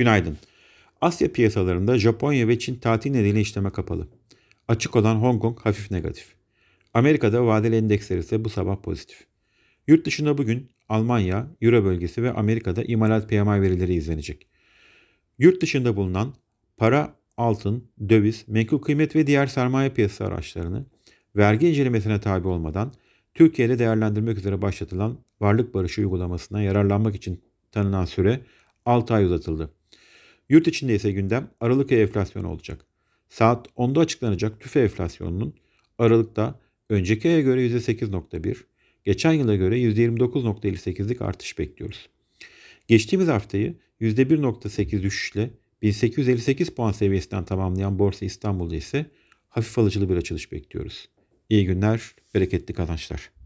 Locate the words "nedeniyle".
3.10-3.40